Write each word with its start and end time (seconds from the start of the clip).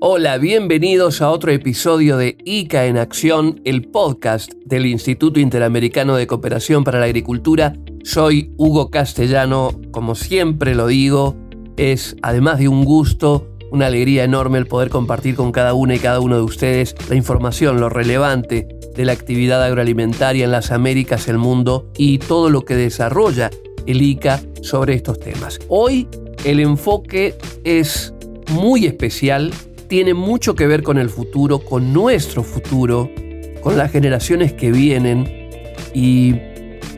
Hola, 0.00 0.38
bienvenidos 0.38 1.22
a 1.22 1.30
otro 1.32 1.50
episodio 1.50 2.16
de 2.18 2.38
ICA 2.44 2.86
en 2.86 2.98
Acción, 2.98 3.60
el 3.64 3.88
podcast 3.88 4.52
del 4.64 4.86
Instituto 4.86 5.40
Interamericano 5.40 6.14
de 6.14 6.28
Cooperación 6.28 6.84
para 6.84 7.00
la 7.00 7.06
Agricultura. 7.06 7.72
Soy 8.04 8.52
Hugo 8.58 8.92
Castellano, 8.92 9.72
como 9.90 10.14
siempre 10.14 10.76
lo 10.76 10.86
digo, 10.86 11.34
es 11.76 12.14
además 12.22 12.60
de 12.60 12.68
un 12.68 12.84
gusto, 12.84 13.48
una 13.72 13.86
alegría 13.86 14.22
enorme 14.22 14.58
el 14.58 14.68
poder 14.68 14.88
compartir 14.88 15.34
con 15.34 15.50
cada 15.50 15.74
una 15.74 15.96
y 15.96 15.98
cada 15.98 16.20
uno 16.20 16.36
de 16.36 16.42
ustedes 16.42 16.94
la 17.08 17.16
información, 17.16 17.80
lo 17.80 17.88
relevante 17.88 18.68
de 18.94 19.04
la 19.04 19.10
actividad 19.10 19.60
agroalimentaria 19.64 20.44
en 20.44 20.52
las 20.52 20.70
Américas, 20.70 21.26
el 21.26 21.38
mundo 21.38 21.90
y 21.96 22.18
todo 22.18 22.50
lo 22.50 22.64
que 22.64 22.76
desarrolla 22.76 23.50
el 23.86 24.00
ICA 24.00 24.40
sobre 24.62 24.94
estos 24.94 25.18
temas. 25.18 25.58
Hoy 25.66 26.06
el 26.44 26.60
enfoque 26.60 27.34
es 27.64 28.14
muy 28.52 28.86
especial 28.86 29.50
tiene 29.88 30.14
mucho 30.14 30.54
que 30.54 30.66
ver 30.66 30.82
con 30.82 30.98
el 30.98 31.10
futuro, 31.10 31.58
con 31.60 31.92
nuestro 31.92 32.42
futuro, 32.42 33.10
con 33.62 33.76
las 33.76 33.90
generaciones 33.90 34.52
que 34.52 34.70
vienen. 34.70 35.48
Y 35.94 36.36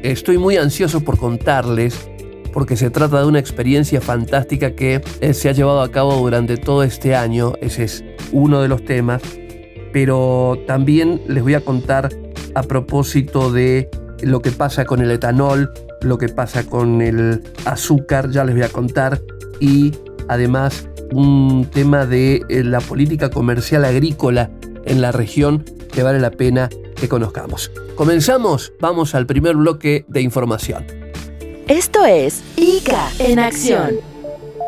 estoy 0.02 0.38
muy 0.38 0.56
ansioso 0.56 1.00
por 1.00 1.18
contarles 1.18 2.10
porque 2.52 2.76
se 2.76 2.90
trata 2.90 3.20
de 3.20 3.26
una 3.26 3.38
experiencia 3.38 4.00
fantástica 4.00 4.72
que 4.72 5.00
eh, 5.20 5.34
se 5.34 5.48
ha 5.48 5.52
llevado 5.52 5.82
a 5.82 5.90
cabo 5.90 6.16
durante 6.16 6.56
todo 6.56 6.82
este 6.82 7.14
año, 7.14 7.52
ese 7.60 7.84
es 7.84 8.04
uno 8.32 8.60
de 8.60 8.66
los 8.66 8.84
temas, 8.84 9.22
pero 9.92 10.58
también 10.66 11.22
les 11.28 11.44
voy 11.44 11.54
a 11.54 11.60
contar 11.60 12.08
a 12.54 12.62
propósito 12.64 13.52
de 13.52 13.88
lo 14.22 14.42
que 14.42 14.50
pasa 14.50 14.84
con 14.84 15.00
el 15.00 15.12
etanol, 15.12 15.72
lo 16.02 16.18
que 16.18 16.28
pasa 16.28 16.64
con 16.64 17.02
el 17.02 17.42
azúcar, 17.64 18.30
ya 18.30 18.44
les 18.44 18.54
voy 18.54 18.64
a 18.64 18.68
contar, 18.68 19.20
y 19.60 19.92
además 20.28 20.89
un 21.12 21.66
tema 21.72 22.06
de 22.06 22.42
eh, 22.48 22.64
la 22.64 22.80
política 22.80 23.30
comercial 23.30 23.84
agrícola 23.84 24.50
en 24.84 25.00
la 25.00 25.12
región 25.12 25.64
que 25.92 26.02
vale 26.02 26.20
la 26.20 26.30
pena 26.30 26.68
que 26.96 27.08
conozcamos. 27.08 27.70
Comenzamos, 27.96 28.72
vamos 28.80 29.14
al 29.14 29.26
primer 29.26 29.56
bloque 29.56 30.04
de 30.08 30.20
información. 30.22 30.84
Esto 31.68 32.04
es 32.04 32.42
ICA 32.56 33.08
en 33.18 33.38
acción, 33.38 33.96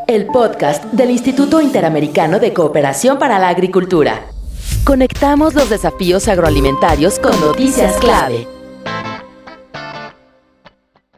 el 0.07 0.27
podcast 0.27 0.85
del 0.93 1.11
Instituto 1.11 1.61
Interamericano 1.61 2.39
de 2.39 2.53
Cooperación 2.53 3.19
para 3.19 3.39
la 3.39 3.49
Agricultura. 3.49 4.27
Conectamos 4.85 5.55
los 5.55 5.71
desafíos 5.71 6.29
agroalimentarios 6.29 7.19
con 7.19 7.39
noticias 7.41 7.97
clave. 7.97 8.47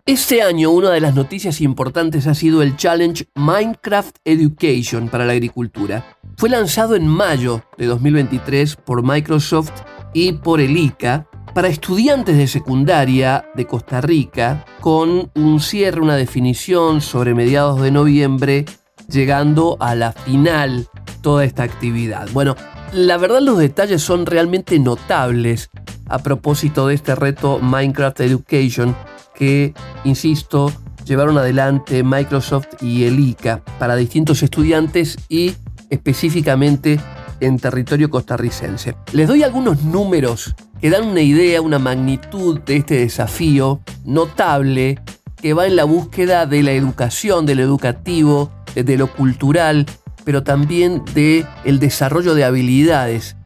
Este 0.07 0.43
año 0.43 0.69
una 0.69 0.91
de 0.91 1.01
las 1.01 1.15
noticias 1.15 1.63
importantes 1.63 2.27
ha 2.27 2.35
sido 2.35 2.61
el 2.61 2.77
Challenge 2.77 3.27
Minecraft 3.37 4.15
Education 4.27 5.09
para 5.09 5.25
la 5.25 5.33
agricultura. 5.33 6.19
Fue 6.37 6.51
lanzado 6.51 6.95
en 6.95 7.09
mayo 7.09 7.63
de 7.79 7.87
2023 7.87 8.77
por 8.77 9.03
Microsoft 9.03 9.73
y 10.13 10.33
por 10.33 10.61
el 10.61 10.77
ICA 10.77 11.27
para 11.55 11.69
estudiantes 11.69 12.37
de 12.37 12.49
secundaria 12.49 13.47
de 13.55 13.67
Costa 13.67 14.03
Rica 14.03 14.67
con 14.83 15.31
un 15.35 15.61
cierre, 15.61 16.03
una 16.03 16.17
definición 16.17 17.01
sobre 17.01 17.33
mediados 17.33 17.81
de 17.81 17.91
noviembre, 17.91 18.67
llegando 19.09 19.79
a 19.81 19.95
la 19.95 20.13
final 20.13 20.87
toda 21.23 21.47
esta 21.47 21.63
actividad. 21.63 22.29
Bueno, 22.35 22.57
la 22.93 23.17
verdad 23.17 23.41
los 23.41 23.57
detalles 23.57 24.03
son 24.03 24.27
realmente 24.27 24.79
notables 24.79 25.71
a 26.07 26.19
propósito 26.19 26.89
de 26.89 26.95
este 26.95 27.15
reto 27.15 27.59
Minecraft 27.59 28.21
Education 28.21 28.95
que, 29.35 29.75
insisto, 30.05 30.73
llevaron 31.05 31.39
adelante 31.39 32.03
Microsoft 32.03 32.83
y 32.83 33.05
el 33.05 33.19
ICA 33.19 33.63
para 33.79 33.97
distintos 33.97 34.43
estudiantes 34.43 35.17
y 35.29 35.55
específicamente 35.91 37.01
en 37.41 37.59
territorio 37.59 38.11
costarricense. 38.11 38.97
Les 39.13 39.29
doy 39.29 39.43
algunos 39.43 39.83
números 39.83 40.55
que 40.81 40.91
dan 40.91 41.07
una 41.07 41.21
idea, 41.21 41.61
una 41.61 41.79
magnitud 41.79 42.61
de 42.61 42.77
este 42.77 42.97
desafío 42.97 43.81
notable 44.05 45.01
que 45.41 45.53
va 45.53 45.67
en 45.67 45.77
la 45.77 45.85
búsqueda 45.85 46.47
de 46.47 46.63
la 46.63 46.73
educación, 46.73 47.47
de 47.47 47.55
lo 47.55 47.63
educativo, 47.63 48.51
de 48.75 48.97
lo 48.97 49.13
cultural, 49.13 49.87
pero 50.25 50.43
también 50.43 51.03
de 51.15 51.47
el 51.65 51.79
desarrollo 51.79 52.35
de 52.35 52.45
habilidades 52.45 53.37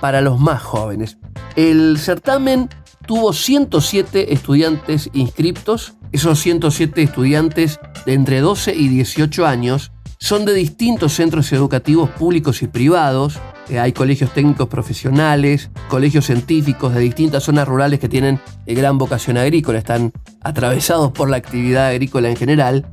para 0.00 0.20
los 0.20 0.40
más 0.40 0.62
jóvenes. 0.62 1.18
El 1.54 1.98
certamen 1.98 2.68
tuvo 3.06 3.32
107 3.32 4.32
estudiantes 4.32 5.10
inscriptos. 5.12 5.94
Esos 6.12 6.38
107 6.40 7.02
estudiantes 7.02 7.80
de 8.06 8.14
entre 8.14 8.40
12 8.40 8.74
y 8.74 8.88
18 8.88 9.46
años 9.46 9.92
son 10.18 10.44
de 10.44 10.54
distintos 10.54 11.14
centros 11.14 11.52
educativos 11.52 12.08
públicos 12.10 12.62
y 12.62 12.68
privados. 12.68 13.40
Eh, 13.68 13.80
hay 13.80 13.92
colegios 13.92 14.32
técnicos 14.32 14.68
profesionales, 14.68 15.70
colegios 15.88 16.26
científicos 16.26 16.94
de 16.94 17.00
distintas 17.00 17.42
zonas 17.42 17.66
rurales 17.66 17.98
que 17.98 18.08
tienen 18.08 18.40
eh, 18.66 18.74
gran 18.74 18.98
vocación 18.98 19.36
agrícola, 19.36 19.78
están 19.78 20.12
atravesados 20.42 21.10
por 21.12 21.28
la 21.28 21.38
actividad 21.38 21.88
agrícola 21.88 22.28
en 22.28 22.36
general, 22.36 22.86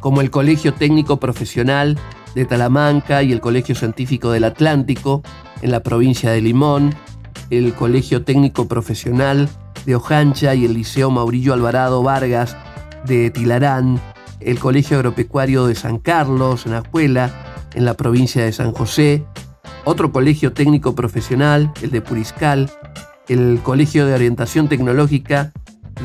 como 0.00 0.20
el 0.20 0.30
Colegio 0.30 0.74
Técnico 0.74 1.20
Profesional 1.20 1.98
de 2.34 2.46
Talamanca 2.46 3.22
y 3.22 3.30
el 3.30 3.40
Colegio 3.40 3.74
Científico 3.74 4.30
del 4.32 4.44
Atlántico 4.44 5.22
en 5.60 5.70
la 5.70 5.84
provincia 5.84 6.30
de 6.30 6.40
Limón, 6.40 6.94
el 7.52 7.74
Colegio 7.74 8.24
Técnico 8.24 8.66
Profesional 8.66 9.46
de 9.84 9.94
Ojancha 9.94 10.54
y 10.54 10.64
el 10.64 10.72
Liceo 10.72 11.10
Maurillo 11.10 11.52
Alvarado 11.52 12.02
Vargas 12.02 12.56
de 13.04 13.30
Tilarán, 13.30 14.00
el 14.40 14.58
Colegio 14.58 14.96
Agropecuario 14.96 15.66
de 15.66 15.74
San 15.74 15.98
Carlos, 15.98 16.64
en 16.64 16.72
Ajuela, 16.72 17.68
en 17.74 17.84
la 17.84 17.92
provincia 17.94 18.42
de 18.42 18.52
San 18.52 18.72
José, 18.72 19.26
otro 19.84 20.12
colegio 20.12 20.54
técnico 20.54 20.94
profesional, 20.94 21.70
el 21.82 21.90
de 21.90 22.00
Puriscal, 22.00 22.70
el 23.28 23.60
Colegio 23.62 24.06
de 24.06 24.14
Orientación 24.14 24.68
Tecnológica 24.68 25.52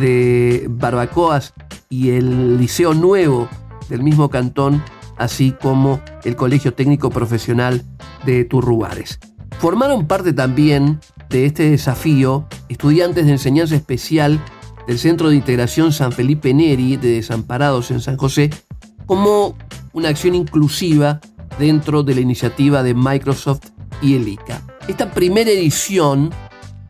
de 0.02 0.66
Barbacoas 0.70 1.54
y 1.90 2.10
el 2.10 2.58
Liceo 2.58 2.94
Nuevo 2.94 3.48
del 3.88 4.04
mismo 4.04 4.30
cantón, 4.30 4.84
así 5.18 5.56
como 5.62 6.02
el 6.26 6.36
Colegio 6.36 6.74
Técnico 6.74 7.10
Profesional 7.10 7.84
de 8.26 8.44
Turrubares. 8.44 9.20
Formaron 9.60 10.08
parte 10.08 10.34
también 10.34 11.00
de 11.30 11.46
este 11.46 11.70
desafío 11.70 12.48
estudiantes 12.70 13.26
de 13.26 13.32
enseñanza 13.34 13.76
especial 13.76 14.44
del 14.88 15.00
Centro 15.00 15.30
de 15.30 15.36
Integración 15.36 15.92
San 15.92 16.12
Felipe 16.12 16.54
Neri 16.54 16.98
de 16.98 17.16
Desamparados 17.16 17.92
en 17.92 18.00
San 18.00 18.18
José 18.18 18.50
como 19.06 19.56
una 19.94 20.10
acción 20.10 20.36
inclusiva 20.36 21.20
dentro 21.60 22.04
de 22.04 22.16
la 22.16 22.22
iniciativa 22.22 22.84
de 22.84 22.94
Microsoft 22.94 23.70
y 24.02 24.16
el 24.16 24.28
ICA. 24.28 24.62
Esta 24.88 25.12
primera 25.12 25.50
edición 25.50 26.32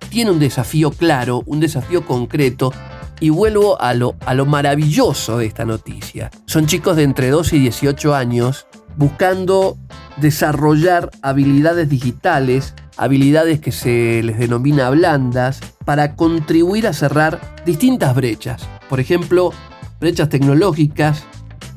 tiene 0.09 0.31
un 0.31 0.39
desafío 0.39 0.91
claro, 0.91 1.43
un 1.45 1.59
desafío 1.59 2.05
concreto, 2.05 2.71
y 3.19 3.29
vuelvo 3.29 3.81
a 3.81 3.93
lo, 3.93 4.15
a 4.25 4.33
lo 4.33 4.45
maravilloso 4.45 5.39
de 5.39 5.47
esta 5.47 5.65
noticia. 5.65 6.29
Son 6.45 6.67
chicos 6.67 6.95
de 6.95 7.03
entre 7.03 7.29
12 7.29 7.55
y 7.55 7.59
18 7.59 8.13
años 8.13 8.66
buscando 8.97 9.77
desarrollar 10.17 11.11
habilidades 11.21 11.89
digitales 11.89 12.73
habilidades 12.97 13.59
que 13.59 13.71
se 13.71 14.21
les 14.23 14.37
denomina 14.39 14.89
blandas, 14.89 15.59
para 15.85 16.15
contribuir 16.15 16.87
a 16.87 16.93
cerrar 16.93 17.39
distintas 17.65 18.13
brechas. 18.15 18.67
Por 18.89 18.99
ejemplo, 18.99 19.53
brechas 19.99 20.29
tecnológicas, 20.29 21.23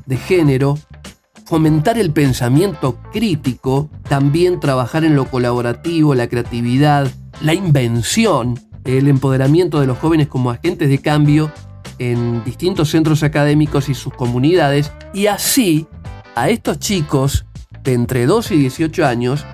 de 0.06 0.16
género, 0.16 0.78
fomentar 1.44 1.98
el 1.98 2.10
pensamiento 2.10 2.98
crítico, 3.12 3.90
también 4.08 4.58
trabajar 4.58 5.04
en 5.04 5.14
lo 5.14 5.26
colaborativo, 5.26 6.14
la 6.14 6.28
creatividad, 6.28 7.08
la 7.42 7.54
invención, 7.54 8.58
el 8.84 9.06
empoderamiento 9.08 9.80
de 9.80 9.86
los 9.86 9.98
jóvenes 9.98 10.26
como 10.26 10.50
agentes 10.50 10.88
de 10.88 10.98
cambio 10.98 11.52
en 11.98 12.42
distintos 12.44 12.90
centros 12.90 13.22
académicos 13.22 13.88
y 13.88 13.94
sus 13.94 14.14
comunidades, 14.14 14.90
y 15.12 15.26
así 15.26 15.86
a 16.40 16.48
estos 16.48 16.78
chicos 16.78 17.44
de 17.84 17.92
entre 17.92 18.24
12 18.24 18.54
y 18.54 18.60
18 18.60 19.04
años 19.04 19.44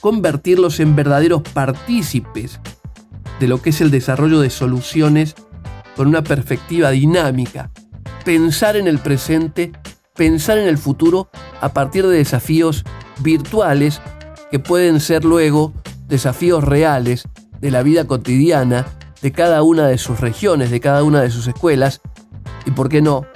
convertirlos 0.00 0.80
en 0.80 0.96
verdaderos 0.96 1.42
partícipes 1.42 2.60
de 3.38 3.46
lo 3.46 3.60
que 3.60 3.68
es 3.68 3.82
el 3.82 3.90
desarrollo 3.90 4.40
de 4.40 4.48
soluciones 4.48 5.34
con 5.96 6.08
una 6.08 6.24
perspectiva 6.24 6.92
dinámica, 6.92 7.70
pensar 8.24 8.76
en 8.76 8.88
el 8.88 9.00
presente, 9.00 9.72
pensar 10.16 10.56
en 10.56 10.66
el 10.66 10.78
futuro 10.78 11.28
a 11.60 11.74
partir 11.74 12.06
de 12.06 12.16
desafíos 12.16 12.84
virtuales 13.18 14.00
que 14.50 14.58
pueden 14.58 15.00
ser 15.00 15.26
luego 15.26 15.74
desafíos 16.08 16.64
reales 16.64 17.28
de 17.60 17.70
la 17.70 17.82
vida 17.82 18.06
cotidiana 18.06 18.86
de 19.20 19.30
cada 19.30 19.62
una 19.62 19.88
de 19.88 19.98
sus 19.98 20.20
regiones, 20.20 20.70
de 20.70 20.80
cada 20.80 21.02
una 21.02 21.20
de 21.20 21.30
sus 21.30 21.46
escuelas 21.48 22.00
y, 22.64 22.70
por 22.70 22.88
qué 22.88 23.02
no, 23.02 23.26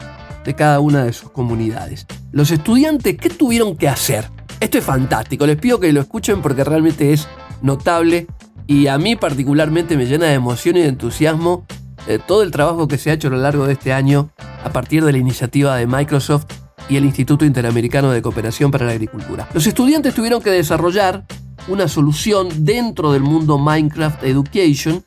de 0.45 0.55
cada 0.55 0.81
una 0.81 1.05
de 1.05 1.13
sus 1.13 1.31
comunidades. 1.31 2.07
Los 2.33 2.51
estudiantes, 2.51 3.17
¿qué 3.17 3.31
tuvieron 3.31 3.77
que 3.77 3.89
hacer? 3.89 4.31
Esto 4.61 4.79
es 4.79 4.85
fantástico, 4.85 5.47
les 5.47 5.57
pido 5.57 5.81
que 5.81 5.93
lo 5.93 6.01
escuchen 6.01 6.43
porque 6.43 6.65
realmente 6.65 7.13
es 7.13 7.29
notable 7.63 8.27
y 8.67 8.87
a 8.87 8.99
mí 8.99 9.17
particularmente 9.17 9.97
me 9.97 10.07
llena 10.07 10.27
de 10.27 10.35
emoción 10.35 10.77
y 10.77 10.81
de 10.81 10.89
entusiasmo 10.89 11.67
eh, 12.07 12.19
todo 12.25 12.43
el 12.43 12.51
trabajo 12.51 12.87
que 12.87 12.99
se 12.99 13.11
ha 13.11 13.15
hecho 13.15 13.29
a 13.29 13.31
lo 13.31 13.39
largo 13.39 13.67
de 13.67 13.73
este 13.75 13.93
año 13.93 14.31
a 14.63 14.71
partir 14.71 15.05
de 15.05 15.13
la 15.13 15.19
iniciativa 15.19 15.77
de 15.77 15.87
Microsoft 15.87 16.47
y 16.89 16.97
el 16.97 17.05
Instituto 17.05 17.45
Interamericano 17.45 18.11
de 18.11 18.23
Cooperación 18.23 18.71
para 18.71 18.87
la 18.87 18.93
Agricultura. 18.93 19.49
Los 19.55 19.67
estudiantes 19.67 20.15
tuvieron 20.15 20.43
que 20.43 20.51
desarrollar 20.51 21.25
una 21.69 21.89
solución 21.89 22.49
dentro 22.65 23.13
del 23.13 23.23
mundo 23.23 23.59
Minecraft 23.59 24.23
Education 24.25 25.05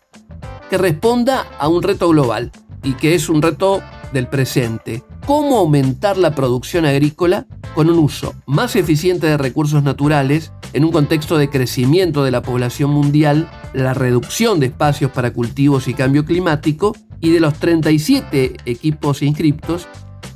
que 0.69 0.77
responda 0.77 1.45
a 1.59 1.67
un 1.67 1.83
reto 1.83 2.09
global 2.09 2.51
y 2.87 2.93
que 2.93 3.15
es 3.15 3.27
un 3.27 3.41
reto 3.41 3.81
del 4.13 4.27
presente. 4.27 5.03
¿Cómo 5.25 5.57
aumentar 5.57 6.17
la 6.17 6.33
producción 6.33 6.85
agrícola 6.85 7.45
con 7.75 7.89
un 7.89 7.99
uso 7.99 8.33
más 8.45 8.77
eficiente 8.77 9.27
de 9.27 9.37
recursos 9.37 9.83
naturales 9.83 10.53
en 10.71 10.85
un 10.85 10.93
contexto 10.93 11.37
de 11.37 11.49
crecimiento 11.49 12.23
de 12.23 12.31
la 12.31 12.41
población 12.41 12.91
mundial, 12.91 13.51
la 13.73 13.93
reducción 13.93 14.61
de 14.61 14.67
espacios 14.67 15.11
para 15.11 15.33
cultivos 15.33 15.89
y 15.89 15.93
cambio 15.93 16.23
climático? 16.23 16.95
Y 17.19 17.31
de 17.31 17.41
los 17.41 17.55
37 17.55 18.55
equipos 18.65 19.21
inscriptos, 19.21 19.89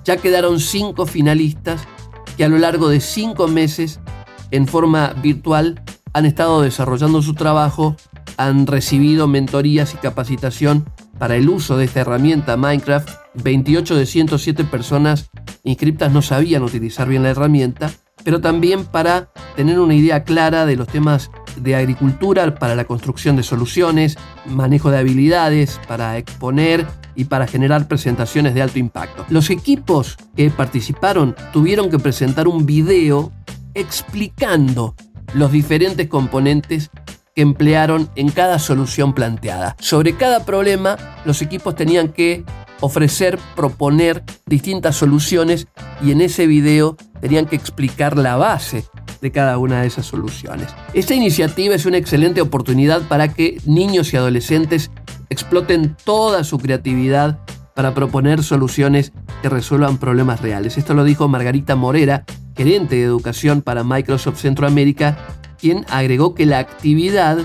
ya 0.04 0.18
quedaron 0.18 0.60
5 0.60 1.06
finalistas 1.06 1.88
que 2.36 2.44
a 2.44 2.50
lo 2.50 2.58
largo 2.58 2.90
de 2.90 3.00
5 3.00 3.48
meses, 3.48 4.02
en 4.50 4.68
forma 4.68 5.14
virtual, 5.24 5.82
han 6.12 6.26
estado 6.26 6.62
desarrollando 6.62 7.22
su 7.22 7.34
trabajo, 7.34 7.96
han 8.36 8.68
recibido 8.68 9.30
mentorías 9.30 9.94
y 9.94 9.98
capacitación 9.98 10.84
para 11.22 11.36
el 11.36 11.50
uso 11.50 11.78
de 11.78 11.86
esta 11.86 12.00
herramienta 12.00 12.58
Minecraft. 12.58 13.08
28 13.36 13.96
de 13.96 14.08
107 14.08 14.64
personas 14.64 15.30
inscriptas 15.64 16.12
no 16.12 16.24
sabían 16.24 16.64
utilizar 16.64 17.08
bien 17.08 17.22
la 17.22 17.30
herramienta, 17.30 17.92
pero 18.24 18.42
también 18.42 18.86
para 18.86 19.30
tener 19.56 19.80
una 19.80 19.94
idea 19.94 20.24
clara 20.24 20.66
de 20.66 20.76
los 20.76 20.88
temas 20.88 21.30
de 21.58 21.76
agricultura, 21.76 22.56
para 22.56 22.74
la 22.74 22.86
construcción 22.86 23.36
de 23.36 23.44
soluciones, 23.44 24.18
manejo 24.48 24.90
de 24.90 24.98
habilidades, 24.98 25.80
para 25.88 26.18
exponer 26.18 26.88
y 27.16 27.26
para 27.26 27.46
generar 27.46 27.88
presentaciones 27.88 28.56
de 28.56 28.64
alto 28.64 28.80
impacto. 28.80 29.24
Los 29.30 29.52
equipos 29.52 30.18
que 30.36 30.50
participaron 30.50 31.36
tuvieron 31.54 31.92
que 31.92 32.00
presentar 32.00 32.48
un 32.48 32.66
video 32.66 33.32
explicando 33.76 34.96
los 35.36 35.52
diferentes 35.52 36.08
componentes 36.08 36.90
que 37.36 37.42
emplearon 37.42 38.10
en 38.16 38.30
cada 38.30 38.60
solución 38.60 39.14
planteada. 39.14 39.76
Sobre 39.80 40.16
cada 40.16 40.46
problema, 40.46 40.98
los 41.26 41.42
equipos 41.42 41.76
tenían 41.76 42.10
que 42.10 42.44
ofrecer, 42.82 43.40
proponer 43.56 44.24
distintas 44.46 44.96
soluciones 44.96 45.68
y 46.04 46.12
en 46.12 46.22
ese 46.22 46.48
video 46.48 46.98
tenían 47.22 47.46
que 47.46 47.56
explicar 47.56 48.18
la 48.18 48.36
base 48.36 48.86
de 49.22 49.32
cada 49.32 49.58
una 49.60 49.82
de 49.82 49.88
esas 49.88 50.08
soluciones. 50.08 50.68
Esta 50.94 51.14
iniciativa 51.14 51.76
es 51.76 51.86
una 51.86 51.98
excelente 51.98 52.42
oportunidad 52.42 53.04
para 53.08 53.34
que 53.34 53.58
niños 53.66 54.12
y 54.14 54.18
adolescentes 54.18 54.90
exploten 55.30 55.96
toda 56.04 56.44
su 56.44 56.58
creatividad 56.58 57.40
para 57.76 57.94
proponer 57.94 58.44
soluciones 58.44 59.14
que 59.42 59.50
resuelvan 59.50 59.98
problemas 59.98 60.42
reales. 60.42 60.78
Esto 60.78 60.94
lo 60.94 61.04
dijo 61.04 61.28
Margarita 61.28 61.76
Morera, 61.76 62.26
gerente 62.56 62.96
de 62.96 63.04
educación 63.04 63.62
para 63.62 63.84
Microsoft 63.84 64.42
Centroamérica, 64.42 65.18
quien 65.62 65.86
agregó 65.90 66.34
que 66.34 66.48
la 66.48 66.60
actividad 66.60 67.38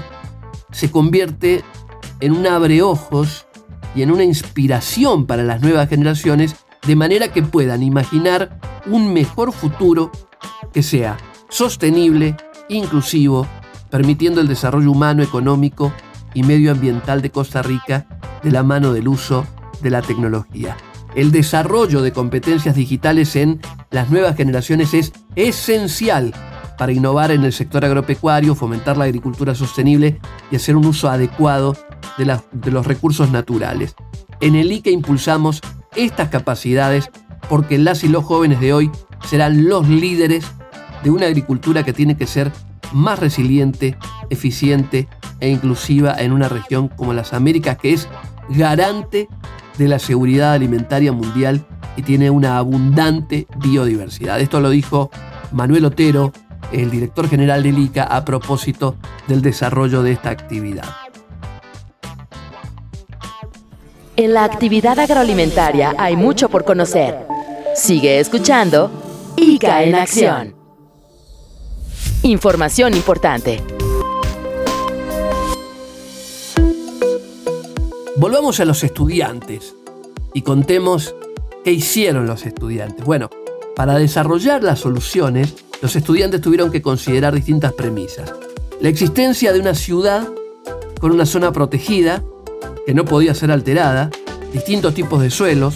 se 0.73 0.91
convierte 0.91 1.63
en 2.21 2.33
un 2.33 2.47
abreojos 2.47 3.47
y 3.95 4.03
en 4.03 4.11
una 4.11 4.25
inspiración 4.25 5.27
para 5.27 5.45
las 5.45 5.61
nuevas 5.61 5.89
generaciones 5.89 6.57
de 6.87 6.97
manera 6.97 7.33
que 7.33 7.43
puedan 7.43 7.83
imaginar 7.83 8.59
un 8.87 9.13
mejor 9.13 9.53
futuro 9.53 10.11
que 10.73 10.83
sea 10.83 11.19
sostenible, 11.49 12.37
inclusivo, 12.69 13.47
permitiendo 13.91 14.41
el 14.41 14.49
desarrollo 14.49 14.91
humano, 14.91 15.23
económico 15.23 15.93
y 16.35 16.43
medioambiental 16.43 17.23
de 17.23 17.31
Costa 17.31 17.63
Rica 17.63 18.07
de 18.43 18.51
la 18.51 18.63
mano 18.63 18.93
del 18.93 19.09
uso 19.09 19.47
de 19.83 19.91
la 19.91 20.03
tecnología. 20.03 20.77
El 21.15 21.33
desarrollo 21.33 22.03
de 22.03 22.13
competencias 22.13 22.75
digitales 22.75 23.37
en 23.37 23.61
las 23.91 24.11
nuevas 24.11 24.37
generaciones 24.37 24.95
es 24.95 25.13
esencial 25.35 26.35
para 26.77 26.93
innovar 26.93 27.31
en 27.31 27.45
el 27.45 27.53
sector 27.53 27.85
agropecuario, 27.85 28.55
fomentar 28.55 28.97
la 28.97 29.05
agricultura 29.05 29.55
sostenible 29.55 30.19
y 30.51 30.57
hacer 30.57 30.77
un 30.77 30.87
uso 30.87 31.09
adecuado 31.09 31.77
de, 32.19 32.71
los 32.71 32.87
recursos 32.87 33.31
naturales. 33.31 33.95
En 34.41 34.55
el 34.55 34.71
ICA 34.71 34.91
impulsamos 34.91 35.61
estas 35.95 36.29
capacidades 36.29 37.11
porque 37.49 37.79
las 37.79 38.05
y 38.05 38.09
los 38.09 38.25
jóvenes 38.25 38.61
de 38.61 38.73
hoy 38.73 38.91
serán 39.27 39.69
los 39.69 39.89
líderes 39.89 40.45
de 41.03 41.11
una 41.11 41.27
agricultura 41.27 41.83
que 41.85 41.93
tiene 41.93 42.17
que 42.17 42.27
ser 42.27 42.53
más 42.93 43.19
resiliente, 43.19 43.97
eficiente 44.31 45.09
e 45.41 45.49
inclusiva 45.49 46.15
en 46.19 46.33
una 46.33 46.49
región 46.49 46.89
como 46.89 47.13
las 47.13 47.33
Américas 47.33 47.79
que 47.79 47.93
es 47.93 48.09
garante 48.49 49.29
de 49.79 49.89
la 49.89 49.99
seguridad 49.99 50.53
alimentaria 50.53 51.13
mundial 51.13 51.67
y 51.97 52.03
tiene 52.03 52.31
una 52.31 52.59
abundante 52.59 53.47
biodiversidad. 53.59 54.41
Esto 54.41 54.61
lo 54.61 54.71
dijo 54.71 55.11
Manuel 55.53 55.85
Otero, 55.87 56.33
el 56.73 56.91
director 56.91 57.29
general 57.29 57.63
del 57.63 57.79
ICA 57.79 58.05
a 58.05 58.25
propósito 58.25 58.97
del 59.29 59.43
desarrollo 59.43 60.03
de 60.03 60.13
esta 60.13 60.31
actividad. 60.31 60.89
En 64.17 64.33
la 64.33 64.45
actividad 64.45 64.99
agroalimentaria 64.99 65.95
hay 65.99 66.17
mucho 66.17 66.49
por 66.49 66.65
conocer. 66.65 67.27
Sigue 67.75 68.19
escuchando 68.19 68.91
ICA 69.37 69.83
en 69.85 69.95
acción. 69.95 70.55
Información 72.23 72.95
importante. 72.95 73.63
Volvamos 78.17 78.59
a 78.61 78.65
los 78.65 78.83
estudiantes 78.83 79.75
y 80.33 80.41
contemos 80.41 81.15
qué 81.63 81.73
hicieron 81.73 82.27
los 82.27 82.47
estudiantes. 82.47 83.05
Bueno, 83.05 83.29
para 83.77 83.99
desarrollar 83.99 84.63
las 84.63 84.81
soluciones, 84.81 85.66
los 85.83 85.95
estudiantes 85.97 86.41
tuvieron 86.41 86.71
que 86.71 86.83
considerar 86.83 87.35
distintas 87.35 87.73
premisas. 87.73 88.33
La 88.81 88.89
existencia 88.89 89.53
de 89.53 89.61
una 89.61 89.75
ciudad 89.75 90.27
con 91.01 91.13
una 91.13 91.27
zona 91.27 91.53
protegida 91.53 92.23
que 92.87 92.95
no 92.95 93.05
podía 93.05 93.35
ser 93.35 93.51
alterada, 93.51 94.11
distintos 94.53 94.95
tipos 94.95 95.21
de 95.21 95.31
suelos, 95.31 95.75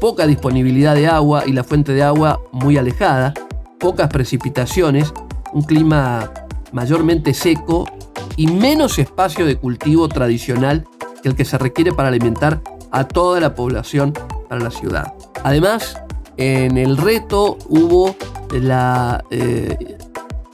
poca 0.00 0.26
disponibilidad 0.26 0.94
de 0.94 1.06
agua 1.06 1.44
y 1.46 1.52
la 1.52 1.64
fuente 1.64 1.92
de 1.92 2.02
agua 2.02 2.40
muy 2.52 2.76
alejada, 2.76 3.34
pocas 3.78 4.08
precipitaciones, 4.08 5.12
un 5.52 5.62
clima 5.62 6.32
mayormente 6.72 7.34
seco 7.34 7.88
y 8.36 8.46
menos 8.46 8.98
espacio 8.98 9.44
de 9.44 9.56
cultivo 9.56 10.08
tradicional 10.08 10.86
que 11.22 11.28
el 11.28 11.34
que 11.34 11.44
se 11.44 11.58
requiere 11.58 11.92
para 11.92 12.08
alimentar 12.08 12.62
a 12.90 13.06
toda 13.06 13.40
la 13.40 13.54
población 13.54 14.12
para 14.48 14.62
la 14.62 14.70
ciudad. 14.70 15.12
Además, 15.44 15.96
en 16.36 16.78
el 16.78 16.96
reto 16.96 17.58
hubo 17.68 18.16
la 18.52 19.24
eh, 19.30 19.98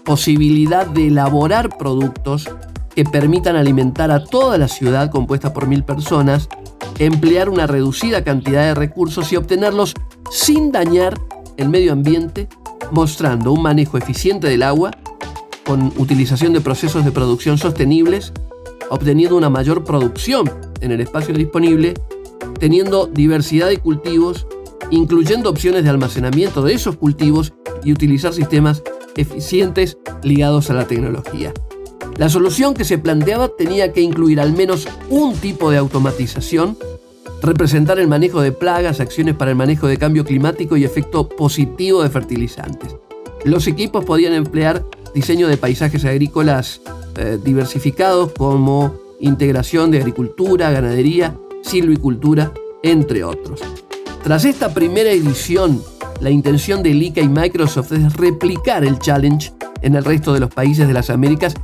posibilidad 0.05 0.87
de 0.87 1.09
elaborar 1.09 1.77
productos 1.77 2.49
que 2.95 3.05
permitan 3.05 3.57
alimentar 3.57 4.11
a 4.11 4.25
toda 4.25 4.57
la 4.57 4.69
ciudad 4.69 5.11
compuesta 5.11 5.53
por 5.53 5.67
mil 5.67 5.85
personas, 5.85 6.49
emplear 6.99 7.49
una 7.49 7.67
reducida 7.67 8.25
cantidad 8.25 8.63
de 8.63 8.75
recursos 8.75 9.33
y 9.33 9.37
obtenerlos 9.37 9.95
sin 10.31 10.73
dañar 10.73 11.21
el 11.57 11.69
medio 11.69 11.93
ambiente, 11.93 12.49
mostrando 12.91 13.53
un 13.53 13.63
manejo 13.63 13.99
eficiente 13.99 14.49
del 14.49 14.63
agua, 14.63 14.93
con 15.67 15.93
utilización 15.99 16.53
de 16.53 16.61
procesos 16.61 17.05
de 17.05 17.13
producción 17.13 17.59
sostenibles, 17.59 18.33
obteniendo 18.89 19.37
una 19.37 19.51
mayor 19.51 19.85
producción 19.85 20.51
en 20.81 20.93
el 20.93 21.01
espacio 21.01 21.35
disponible, 21.35 21.95
teniendo 22.59 23.07
diversidad 23.07 23.69
de 23.69 23.79
cultivos, 23.79 24.47
incluyendo 24.91 25.51
opciones 25.51 25.85
de 25.85 25.91
almacenamiento 25.91 26.63
de 26.63 26.75
esos 26.75 26.97
cultivos 26.97 27.53
y 27.85 27.93
utilizar 27.93 28.33
sistemas 28.33 28.83
eficientes 29.17 29.99
ligados 30.23 30.71
a 30.71 30.75
la 30.75 30.87
tecnología. 30.87 31.53
La 32.19 32.29
solución 32.29 32.75
que 32.75 32.85
se 32.85 32.99
planteaba 32.99 33.49
tenía 33.49 33.93
que 33.93 34.01
incluir 34.01 34.41
al 34.41 34.53
menos 34.53 34.89
un 35.11 35.35
tipo 35.35 35.71
de 35.71 35.77
automatización, 35.77 36.79
representar 37.43 37.99
el 37.99 38.09
manejo 38.09 38.41
de 38.41 38.53
plagas, 38.53 39.01
acciones 39.01 39.35
para 39.35 39.51
el 39.51 39.57
manejo 39.57 39.87
de 39.87 39.99
cambio 39.99 40.25
climático 40.25 40.77
y 40.77 40.85
efecto 40.85 41.29
positivo 41.29 42.03
de 42.03 42.09
fertilizantes. 42.09 42.97
Los 43.45 43.67
equipos 43.67 44.05
podían 44.05 44.33
emplear 44.33 44.85
diseño 45.15 45.47
de 45.47 45.57
paisajes 45.57 46.05
agrícolas 46.05 46.81
eh, 47.17 47.39
diversificados 47.43 48.33
como 48.33 48.95
integración 49.21 49.91
de 49.91 49.99
agricultura, 49.99 50.71
ganadería, 50.71 51.37
silvicultura, 51.63 52.53
entre 52.83 53.25
otros. 53.25 53.61
Tras 54.27 54.45
esta 54.45 54.75
primera 54.75 55.13
edición 55.13 55.81
la 56.19 56.31
intención 56.31 56.83
de 56.83 56.91
ICA 56.91 57.21
y 57.21 57.29
Microsoft 57.29 57.93
es 57.93 58.13
replicar 58.15 58.85
el 58.85 58.99
challenge 58.99 59.53
en 59.83 59.95
el 59.95 60.05
resto 60.05 60.33
de 60.33 60.41
los 60.41 60.53
países 60.53 60.89
de 60.89 60.95
las 60.95 61.11
Américas 61.11 61.55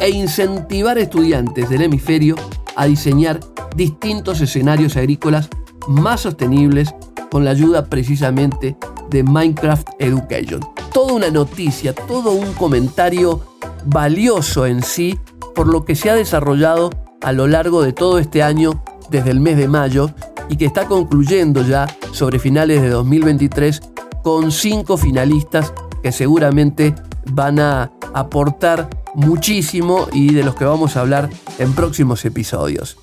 e 0.00 0.08
incentivar 0.10 0.98
a 0.98 1.00
estudiantes 1.00 1.68
del 1.68 1.82
hemisferio 1.82 2.36
a 2.76 2.86
diseñar 2.86 3.40
distintos 3.74 4.40
escenarios 4.40 4.96
agrícolas 4.96 5.48
más 5.88 6.20
sostenibles 6.20 6.94
con 7.28 7.44
la 7.44 7.50
ayuda 7.50 7.86
precisamente 7.86 8.76
de 9.10 9.24
Minecraft 9.24 9.88
Education. 9.98 10.60
Toda 10.92 11.14
una 11.14 11.28
noticia, 11.28 11.92
todo 11.92 12.30
un 12.30 12.52
comentario 12.52 13.40
valioso 13.86 14.64
en 14.66 14.84
sí 14.84 15.18
por 15.56 15.66
lo 15.66 15.84
que 15.84 15.96
se 15.96 16.08
ha 16.08 16.14
desarrollado 16.14 16.90
a 17.20 17.32
lo 17.32 17.48
largo 17.48 17.82
de 17.82 17.92
todo 17.92 18.20
este 18.20 18.44
año 18.44 18.80
desde 19.10 19.30
el 19.30 19.40
mes 19.40 19.56
de 19.56 19.66
mayo 19.66 20.14
y 20.48 20.56
que 20.56 20.66
está 20.66 20.86
concluyendo 20.86 21.62
ya 21.62 21.86
sobre 22.12 22.38
finales 22.38 22.82
de 22.82 22.90
2023 22.90 23.80
con 24.22 24.52
cinco 24.52 24.96
finalistas 24.96 25.72
que 26.02 26.12
seguramente 26.12 26.94
van 27.32 27.60
a 27.60 27.92
aportar 28.14 28.88
muchísimo 29.14 30.06
y 30.12 30.32
de 30.34 30.42
los 30.42 30.54
que 30.54 30.64
vamos 30.64 30.96
a 30.96 31.00
hablar 31.00 31.30
en 31.58 31.72
próximos 31.74 32.24
episodios. 32.24 32.96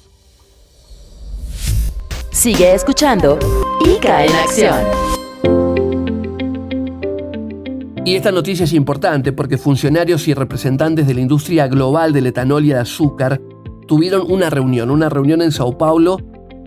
Sigue 2.31 2.73
escuchando 2.73 3.37
ICA 3.85 4.25
en 4.25 4.31
acción. 4.35 5.09
Y 8.05 8.15
esta 8.15 8.31
noticia 8.31 8.63
es 8.63 8.73
importante 8.73 9.33
porque 9.33 9.57
funcionarios 9.57 10.27
y 10.27 10.33
representantes 10.33 11.05
de 11.05 11.13
la 11.13 11.21
industria 11.21 11.67
global 11.67 12.13
del 12.13 12.27
etanol 12.27 12.65
y 12.65 12.71
el 12.71 12.77
azúcar 12.77 13.41
tuvieron 13.87 14.31
una 14.31 14.49
reunión, 14.49 14.89
una 14.89 15.09
reunión 15.09 15.41
en 15.41 15.51
Sao 15.51 15.77
Paulo, 15.77 16.17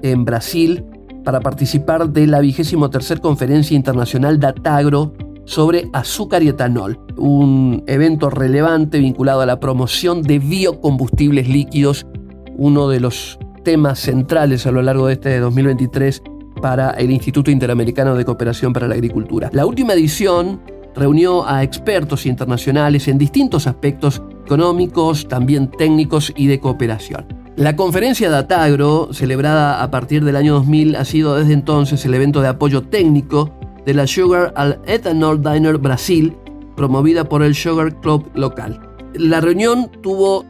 en 0.02 0.24
Brasil, 0.24 0.84
para 1.24 1.40
participar 1.40 2.10
de 2.10 2.26
la 2.26 2.40
vigésimo 2.40 2.90
tercer 2.90 3.20
conferencia 3.20 3.76
internacional 3.76 4.40
Datagro 4.40 5.12
sobre 5.44 5.88
azúcar 5.92 6.42
y 6.42 6.48
etanol, 6.48 6.98
un 7.16 7.82
evento 7.86 8.30
relevante 8.30 8.98
vinculado 8.98 9.40
a 9.40 9.46
la 9.46 9.60
promoción 9.60 10.22
de 10.22 10.38
biocombustibles 10.38 11.48
líquidos, 11.48 12.06
uno 12.56 12.88
de 12.88 13.00
los 13.00 13.38
temas 13.64 13.98
centrales 13.98 14.66
a 14.66 14.72
lo 14.72 14.82
largo 14.82 15.06
de 15.06 15.14
este 15.14 15.38
2023 15.38 16.22
para 16.60 16.90
el 16.90 17.10
Instituto 17.10 17.50
Interamericano 17.50 18.14
de 18.14 18.24
Cooperación 18.24 18.72
para 18.72 18.88
la 18.88 18.94
Agricultura. 18.94 19.50
La 19.52 19.66
última 19.66 19.94
edición 19.94 20.60
reunió 20.94 21.46
a 21.46 21.62
expertos 21.62 22.26
internacionales 22.26 23.08
en 23.08 23.18
distintos 23.18 23.66
aspectos 23.66 24.22
económicos, 24.44 25.26
también 25.26 25.70
técnicos 25.70 26.32
y 26.36 26.46
de 26.46 26.60
cooperación. 26.60 27.41
La 27.62 27.76
conferencia 27.76 28.28
de 28.28 28.36
Atagro, 28.36 29.10
celebrada 29.12 29.84
a 29.84 29.90
partir 29.92 30.24
del 30.24 30.34
año 30.34 30.54
2000, 30.54 30.96
ha 30.96 31.04
sido 31.04 31.36
desde 31.36 31.52
entonces 31.52 32.04
el 32.04 32.12
evento 32.12 32.40
de 32.42 32.48
apoyo 32.48 32.82
técnico 32.82 33.56
de 33.86 33.94
la 33.94 34.08
Sugar 34.08 34.52
al 34.56 34.80
Ethanol 34.84 35.40
Diner 35.40 35.78
Brasil, 35.78 36.36
promovida 36.74 37.22
por 37.28 37.44
el 37.44 37.54
Sugar 37.54 38.00
Club 38.00 38.28
local. 38.34 38.80
La 39.14 39.40
reunión 39.40 39.92
tuvo 40.02 40.44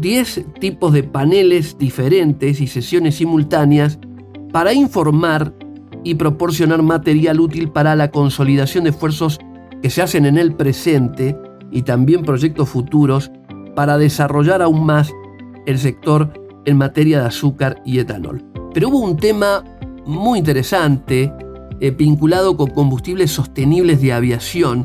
10 0.00 0.46
tipos 0.58 0.92
de 0.92 1.04
paneles 1.04 1.78
diferentes 1.78 2.60
y 2.60 2.66
sesiones 2.66 3.14
simultáneas 3.14 4.00
para 4.50 4.72
informar 4.72 5.54
y 6.02 6.16
proporcionar 6.16 6.82
material 6.82 7.38
útil 7.38 7.70
para 7.70 7.94
la 7.94 8.10
consolidación 8.10 8.82
de 8.82 8.90
esfuerzos 8.90 9.38
que 9.82 9.90
se 9.90 10.02
hacen 10.02 10.26
en 10.26 10.36
el 10.36 10.52
presente 10.56 11.38
y 11.70 11.82
también 11.82 12.24
proyectos 12.24 12.68
futuros 12.68 13.30
para 13.76 13.98
desarrollar 13.98 14.62
aún 14.62 14.84
más 14.84 15.12
el 15.66 15.78
sector 15.78 16.45
en 16.66 16.76
materia 16.76 17.20
de 17.20 17.26
azúcar 17.26 17.80
y 17.84 17.98
etanol. 17.98 18.44
Pero 18.74 18.90
hubo 18.90 19.00
un 19.00 19.16
tema 19.16 19.64
muy 20.04 20.38
interesante 20.38 21.32
eh, 21.80 21.90
vinculado 21.90 22.56
con 22.56 22.70
combustibles 22.70 23.30
sostenibles 23.30 24.00
de 24.02 24.12
aviación 24.12 24.84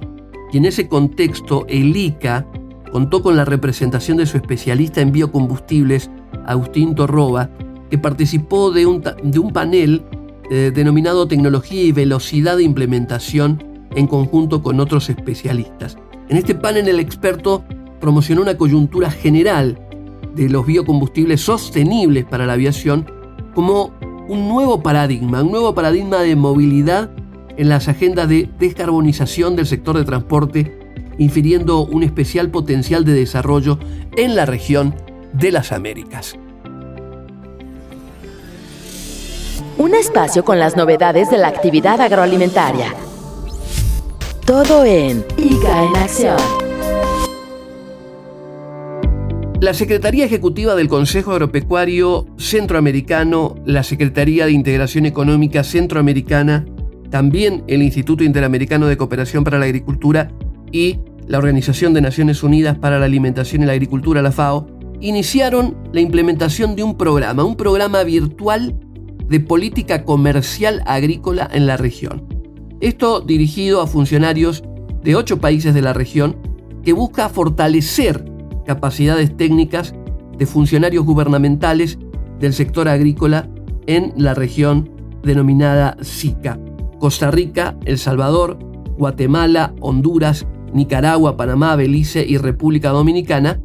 y 0.51 0.57
en 0.57 0.65
ese 0.65 0.87
contexto 0.87 1.65
el 1.67 1.95
ICA 1.95 2.45
contó 2.91 3.21
con 3.21 3.35
la 3.35 3.45
representación 3.45 4.17
de 4.17 4.25
su 4.25 4.37
especialista 4.37 5.01
en 5.01 5.11
biocombustibles, 5.11 6.09
Agustín 6.45 6.95
Torroba, 6.95 7.49
que 7.89 7.97
participó 7.97 8.71
de 8.71 8.85
un, 8.85 9.01
panel 9.53 10.03
eh, 10.49 10.71
denominado 10.73 11.27
Tecnología 11.27 11.83
y 11.83 11.91
Velocidad 11.91 12.57
de 12.57 12.63
Implementación 12.63 13.63
en 13.95 14.07
conjunto 14.07 14.61
con 14.61 14.79
otros 14.79 15.09
especialistas. 15.09 15.97
En 16.29 16.37
este 16.37 16.55
panel 16.55 16.87
el 16.87 16.99
experto 16.99 17.63
promocionó 17.99 18.41
una 18.41 18.57
coyuntura 18.57 19.11
general 19.11 19.79
de 20.35 20.49
los 20.49 20.65
biocombustibles 20.65 21.41
sostenibles 21.41 22.25
para 22.25 22.45
la 22.45 22.53
aviación 22.53 23.09
como 23.53 23.93
un 24.27 24.47
nuevo 24.47 24.81
paradigma, 24.81 25.43
un 25.43 25.51
nuevo 25.51 25.75
paradigma 25.75 26.19
de 26.19 26.35
movilidad 26.35 27.11
en 27.57 27.69
las 27.69 27.87
agendas 27.87 28.29
de 28.29 28.49
descarbonización 28.59 29.55
del 29.55 29.67
sector 29.67 29.97
de 29.97 30.05
transporte, 30.05 30.79
infiriendo 31.17 31.85
un 31.85 32.03
especial 32.03 32.49
potencial 32.49 33.03
de 33.03 33.13
desarrollo 33.13 33.77
en 34.15 34.35
la 34.35 34.45
región 34.45 34.95
de 35.33 35.51
las 35.51 35.71
Américas. 35.71 36.35
Un 39.77 39.95
espacio 39.95 40.45
con 40.45 40.59
las 40.59 40.77
novedades 40.77 41.29
de 41.29 41.37
la 41.37 41.47
actividad 41.47 41.99
agroalimentaria. 42.01 42.93
Todo 44.45 44.85
en 44.85 45.25
ICA 45.37 45.83
en 45.83 45.95
Acción. 45.95 46.70
La 49.61 49.75
Secretaría 49.75 50.25
Ejecutiva 50.25 50.73
del 50.73 50.87
Consejo 50.87 51.33
Agropecuario 51.33 52.25
Centroamericano, 52.37 53.53
la 53.63 53.83
Secretaría 53.83 54.47
de 54.47 54.53
Integración 54.53 55.05
Económica 55.05 55.63
Centroamericana, 55.63 56.65
también 57.11 57.63
el 57.67 57.83
Instituto 57.83 58.23
Interamericano 58.23 58.87
de 58.87 58.97
Cooperación 58.97 59.43
para 59.43 59.59
la 59.59 59.65
Agricultura 59.65 60.31
y 60.71 60.97
la 61.27 61.37
Organización 61.37 61.93
de 61.93 62.01
Naciones 62.01 62.41
Unidas 62.41 62.79
para 62.79 62.97
la 62.97 63.05
Alimentación 63.05 63.61
y 63.61 63.67
la 63.67 63.73
Agricultura, 63.73 64.23
la 64.23 64.31
FAO, 64.31 64.65
iniciaron 64.99 65.77
la 65.93 66.01
implementación 66.01 66.75
de 66.75 66.81
un 66.81 66.97
programa, 66.97 67.43
un 67.43 67.55
programa 67.55 68.03
virtual 68.03 68.79
de 69.27 69.39
política 69.41 70.05
comercial 70.05 70.81
agrícola 70.87 71.47
en 71.53 71.67
la 71.67 71.77
región. 71.77 72.27
Esto 72.79 73.21
dirigido 73.21 73.81
a 73.81 73.85
funcionarios 73.85 74.63
de 75.03 75.15
ocho 75.15 75.39
países 75.39 75.75
de 75.75 75.83
la 75.83 75.93
región 75.93 76.35
que 76.83 76.93
busca 76.93 77.29
fortalecer 77.29 78.30
capacidades 78.65 79.35
técnicas 79.35 79.93
de 80.37 80.45
funcionarios 80.45 81.05
gubernamentales 81.05 81.99
del 82.39 82.53
sector 82.53 82.87
agrícola 82.87 83.49
en 83.87 84.13
la 84.15 84.33
región 84.33 84.89
denominada 85.23 85.97
SICA. 86.01 86.59
Costa 86.99 87.31
Rica, 87.31 87.77
El 87.85 87.97
Salvador, 87.97 88.59
Guatemala, 88.97 89.73
Honduras, 89.81 90.45
Nicaragua, 90.73 91.37
Panamá, 91.37 91.75
Belice 91.75 92.25
y 92.27 92.37
República 92.37 92.89
Dominicana 92.89 93.59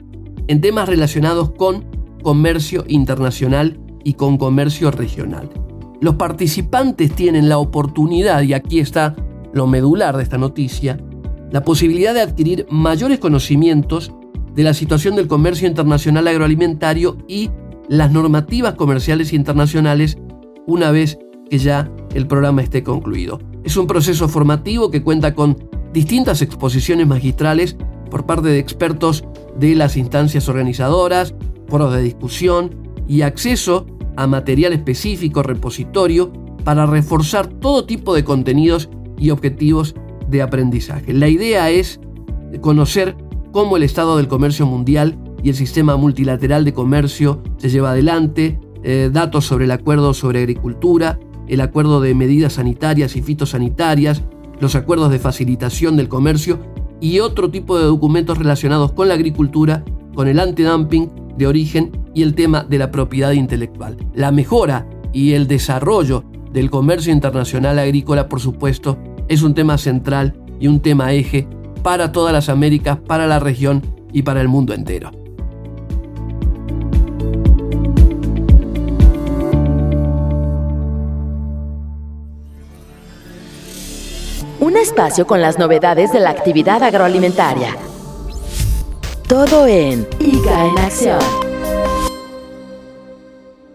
en 0.49 0.61
temas 0.61 0.89
relacionados 0.89 1.51
con 1.51 1.85
comercio 2.23 2.85
internacional 2.89 3.79
y 4.05 4.15
con 4.15 4.39
comercio 4.39 4.91
regional. 4.91 5.51
Los 6.01 6.17
participantes 6.17 7.13
tienen 7.13 7.49
la 7.49 7.59
oportunidad, 7.59 8.43
y 8.43 8.53
aquí 8.53 8.81
está 8.81 9.17
lo 9.53 9.67
medular 9.67 10.17
de 10.17 10.23
esta 10.23 10.39
noticia, 10.39 10.99
la 11.51 11.63
posibilidad 11.63 12.13
de 12.13 12.21
adquirir 12.21 12.67
mayores 12.71 13.19
conocimientos 13.19 14.13
de 14.57 14.63
la 14.63 14.75
situación 14.75 15.15
del 15.17 15.29
comercio 15.29 15.69
internacional 15.69 16.27
agroalimentario 16.27 17.19
y 17.29 17.51
las 17.89 18.11
normativas 18.11 18.75
comerciales 18.75 19.33
internacionales 19.33 20.19
una 20.67 20.91
vez 20.91 21.19
que 21.51 21.59
ya 21.59 21.91
el 22.15 22.27
programa 22.27 22.63
esté 22.63 22.83
concluido. 22.83 23.39
Es 23.65 23.77
un 23.77 23.87
proceso 23.87 24.29
formativo 24.29 24.91
que 24.91 25.03
cuenta 25.03 25.35
con 25.35 25.69
distintas 25.93 26.41
exposiciones 26.41 27.07
magistrales 27.07 27.77
por 28.11 28.25
parte 28.25 28.49
de 28.49 28.59
expertos 28.59 29.25
de 29.59 29.75
las 29.75 29.97
instancias 29.97 30.49
organizadoras, 30.49 31.35
foros 31.69 31.95
de 31.95 32.03
discusión 32.03 32.75
y 33.07 33.23
acceso 33.23 33.87
a 34.17 34.27
material 34.27 34.73
específico 34.73 35.43
repositorio 35.43 36.33
para 36.65 36.87
reforzar 36.87 37.47
todo 37.47 37.85
tipo 37.85 38.15
de 38.15 38.25
contenidos 38.25 38.89
y 39.19 39.31
objetivos 39.31 39.95
de 40.29 40.43
aprendizaje. 40.43 41.13
La 41.13 41.29
idea 41.29 41.71
es 41.71 42.01
conocer 42.61 43.17
cómo 43.57 43.79
el 43.79 43.85
estado 43.85 44.19
del 44.19 44.29
comercio 44.29 44.67
mundial 44.67 45.17
y 45.43 45.49
el 45.49 45.55
sistema 45.55 45.97
multilateral 45.97 46.63
de 46.67 46.75
comercio 46.75 47.43
se 47.57 47.71
lleva 47.71 47.93
adelante, 47.93 48.61
eh, 48.83 49.09
datos 49.11 49.47
sobre 49.47 49.65
el 49.65 49.71
acuerdo 49.71 50.13
sobre 50.13 50.41
agricultura, 50.41 51.19
el 51.49 51.63
acuerdo 51.63 52.03
de 52.03 52.15
medidas 52.15 52.53
sanitarias 52.53 53.17
y 53.17 53.23
fitosanitarias, 53.23 54.25
los 54.61 54.75
acuerdos 54.75 55.11
de 55.11 55.21
facilitación 55.21 55.97
del 55.97 56.11
comercio 56.11 56.59
y 57.01 57.21
otro 57.21 57.51
tipo 57.51 57.79
de 57.79 57.87
documentos 57.87 58.37
relacionados 58.37 58.93
con 58.93 59.09
la 59.09 59.15
agricultura, 59.15 59.87
con 60.15 60.29
el 60.29 60.39
antidumping 60.39 61.11
de 61.39 61.47
origen 61.47 61.93
y 62.15 62.25
el 62.25 62.35
tema 62.35 62.63
de 62.63 62.77
la 62.77 62.91
propiedad 62.91 63.33
intelectual. 63.33 63.97
La 64.15 64.33
mejora 64.33 64.87
y 65.15 65.33
el 65.33 65.47
desarrollo 65.47 66.25
del 66.53 66.69
comercio 66.69 67.11
internacional 67.11 67.79
agrícola, 67.79 68.29
por 68.29 68.41
supuesto, 68.41 68.99
es 69.29 69.41
un 69.41 69.55
tema 69.55 69.79
central 69.79 70.39
y 70.61 70.67
un 70.67 70.81
tema 70.81 71.15
eje 71.15 71.49
para 71.87 72.11
todas 72.11 72.33
las 72.33 72.49
Américas, 72.49 72.99
para 72.99 73.29
la 73.29 73.39
región 73.39 73.81
y 74.13 74.23
para 74.23 74.41
el 74.41 74.49
mundo 74.49 74.75
entero. 74.75 75.13
Un 84.59 84.77
espacio 84.77 85.29
con 85.29 85.41
las 85.41 85.61
novedades 85.61 86.13
de 86.13 86.19
la 86.19 86.31
actividad 86.31 86.83
agroalimentaria. 86.83 87.77
Todo 89.29 89.69
en 89.69 90.09
ICA 90.19 90.67
en 90.67 90.79
Acción. 90.79 91.21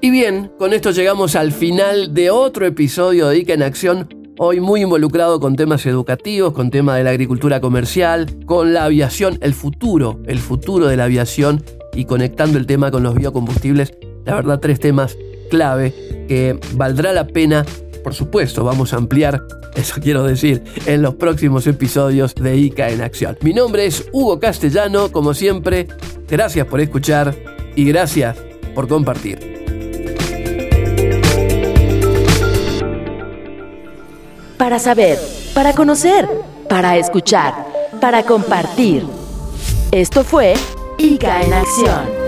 Y 0.01 0.09
bien, 0.09 0.51
con 0.59 0.73
esto 0.73 0.91
llegamos 0.91 1.37
al 1.37 1.53
final 1.53 2.13
de 2.13 2.29
otro 2.29 2.65
episodio 2.65 3.29
de 3.29 3.37
ICA 3.37 3.53
en 3.53 3.63
Acción 3.63 4.20
hoy 4.43 4.59
muy 4.59 4.81
involucrado 4.81 5.39
con 5.39 5.55
temas 5.55 5.85
educativos, 5.85 6.53
con 6.53 6.71
temas 6.71 6.97
de 6.97 7.03
la 7.03 7.11
agricultura 7.11 7.61
comercial, 7.61 8.25
con 8.47 8.73
la 8.73 8.85
aviación, 8.85 9.37
el 9.41 9.53
futuro, 9.53 10.19
el 10.25 10.39
futuro 10.39 10.87
de 10.87 10.97
la 10.97 11.03
aviación 11.03 11.63
y 11.93 12.05
conectando 12.05 12.57
el 12.57 12.65
tema 12.65 12.89
con 12.89 13.03
los 13.03 13.13
biocombustibles. 13.13 13.93
La 14.25 14.33
verdad, 14.33 14.59
tres 14.59 14.79
temas 14.79 15.15
clave 15.51 15.93
que 16.27 16.59
valdrá 16.73 17.13
la 17.13 17.27
pena, 17.27 17.63
por 18.03 18.15
supuesto, 18.15 18.63
vamos 18.63 18.93
a 18.93 18.97
ampliar, 18.97 19.43
eso 19.75 20.01
quiero 20.01 20.23
decir, 20.23 20.63
en 20.87 21.03
los 21.03 21.13
próximos 21.13 21.67
episodios 21.67 22.33
de 22.33 22.57
ICA 22.57 22.89
en 22.89 23.01
Acción. 23.01 23.37
Mi 23.41 23.53
nombre 23.53 23.85
es 23.85 24.09
Hugo 24.11 24.39
Castellano, 24.39 25.11
como 25.11 25.35
siempre, 25.35 25.87
Gracias 26.31 26.65
por 26.65 26.79
escuchar 26.79 27.35
y 27.75 27.83
gracias 27.83 28.37
por 28.73 28.87
compartir. 28.87 29.60
Para 34.61 34.77
saber, 34.77 35.17
para 35.55 35.73
conocer, 35.73 36.29
para 36.69 36.95
escuchar, 36.95 37.65
para 37.99 38.21
compartir. 38.21 39.03
Esto 39.91 40.23
fue 40.23 40.53
ICA 40.99 41.41
en 41.41 41.53
Acción. 41.55 42.20